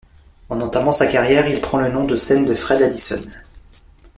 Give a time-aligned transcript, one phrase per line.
[0.49, 3.21] En entamant sa carrière, il prend le nom de scène de Fred Adison.